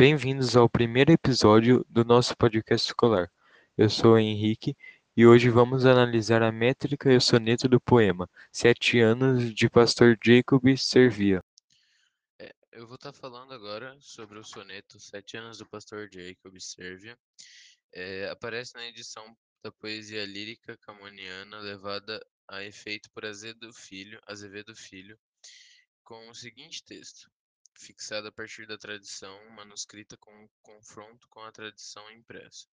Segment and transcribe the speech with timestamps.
[0.00, 3.30] Bem-vindos ao primeiro episódio do nosso podcast escolar.
[3.76, 4.74] Eu sou Henrique
[5.14, 10.18] e hoje vamos analisar a métrica e o soneto do poema Sete Anos de Pastor
[10.24, 11.44] Jacob Servia.
[12.38, 17.14] É, eu vou estar falando agora sobre o soneto Sete Anos do Pastor Jacob Servia.
[17.92, 24.74] É, aparece na edição da poesia lírica camoniana levada a efeito por Azevedo Filho, Azevedo
[24.74, 25.18] Filho
[26.02, 27.30] com o seguinte texto:
[27.80, 32.66] fixada a partir da tradição manuscrita com confronto com a tradição impressa.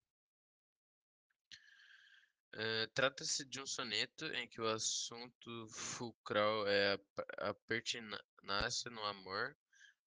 [2.55, 9.05] Uh, Trata-se de um soneto em que o assunto fulcral é a, a pertinácia no
[9.05, 9.57] amor,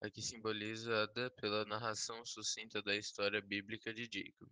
[0.00, 4.50] aqui simbolizada pela narração sucinta da história bíblica de Jacob.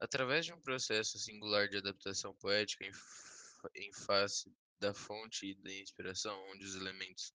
[0.00, 2.92] Através de um processo singular de adaptação poética em,
[3.74, 4.50] em face
[4.84, 7.32] da fonte e da inspiração, onde os elementos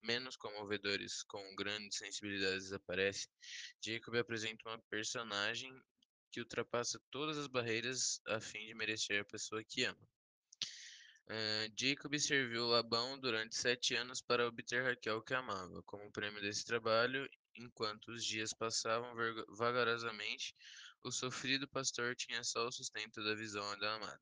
[0.00, 3.28] menos comovedores com grandes sensibilidades aparecem,
[3.84, 5.72] Jacob apresenta uma personagem
[6.30, 10.08] que ultrapassa todas as barreiras a fim de merecer a pessoa que ama.
[11.26, 15.82] Uh, Jacob serviu Labão durante sete anos para obter Raquel que amava.
[15.84, 19.12] Como prêmio desse trabalho, enquanto os dias passavam
[19.48, 20.54] vagarosamente,
[21.02, 24.20] o sofrido pastor tinha só o sustento da visão da amada.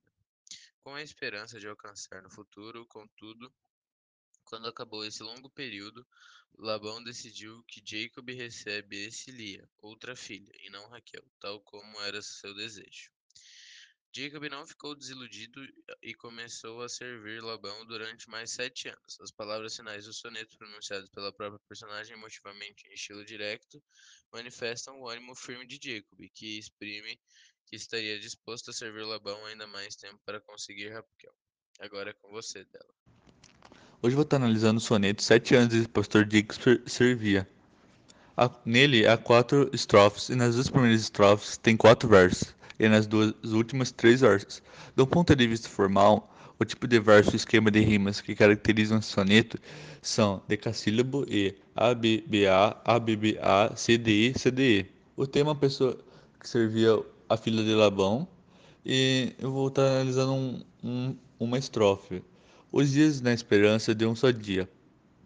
[0.82, 3.52] Com a esperança de alcançar no futuro, contudo,
[4.44, 6.06] quando acabou esse longo período,
[6.58, 12.54] Labão decidiu que Jacob recebesse Lia, outra filha, e não Raquel, tal como era seu
[12.54, 13.10] desejo.
[14.12, 15.60] Jacob não ficou desiludido
[16.02, 19.20] e começou a servir Labão durante mais sete anos.
[19.20, 23.80] As palavras finais do soneto, pronunciadas pela própria personagem emotivamente em estilo direto,
[24.32, 27.20] manifestam o ânimo firme de Jacob, que exprime
[27.70, 31.32] que estaria disposto a servir Labão ainda mais tempo para conseguir Raquel.
[31.78, 32.92] Agora é com você, dela.
[34.02, 37.48] Hoje vou estar analisando o soneto Sete anos de Pastor Jacob Servia.
[38.64, 43.34] Nele há quatro estrofes e nas duas primeiras estrofes tem quatro versos e nas duas
[43.44, 44.60] últimas três versos.
[44.96, 48.98] Do ponto de vista formal, o tipo de verso e esquema de rimas que caracterizam
[48.98, 49.58] esse soneto
[50.02, 54.90] são decassílabo e ABBA, ABBA, CDE, CDE.
[55.16, 55.96] O tema pessoa
[56.40, 58.26] que servia a filha de Labão
[58.84, 62.22] e eu vou estar analisando um, um, uma estrofe.
[62.72, 64.68] Os dias na esperança de um só dia.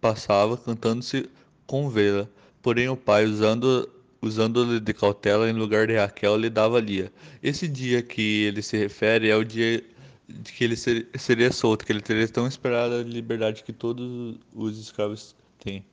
[0.02, 1.30] Passava cantando-se
[1.66, 2.30] com vela,
[2.62, 3.88] porém o pai, usando
[4.20, 7.12] usando-lhe de cautela em lugar de Raquel, lhe dava Lia.
[7.42, 9.82] Esse dia que ele se refere é o dia
[10.26, 15.36] de que ele seria solto, que ele teria tão esperada liberdade que todos os escravos
[15.58, 15.84] têm.